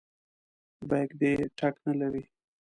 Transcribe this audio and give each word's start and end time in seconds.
بیک 0.89 1.09
دې 1.19 1.31
ټک 1.57 1.75
نه 1.85 1.93
لري. 1.99 2.23